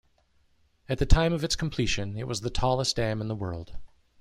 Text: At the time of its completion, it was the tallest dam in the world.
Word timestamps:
At 0.89 0.97
the 0.97 1.05
time 1.05 1.31
of 1.31 1.43
its 1.43 1.55
completion, 1.55 2.17
it 2.17 2.27
was 2.27 2.41
the 2.41 2.49
tallest 2.49 2.95
dam 2.95 3.21
in 3.21 3.27
the 3.27 3.35
world. 3.35 3.75